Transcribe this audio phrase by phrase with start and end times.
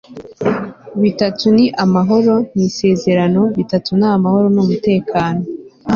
[1.01, 5.41] bitatu ni amahoro nisezerano; bitatu ni amahoro n'umutekano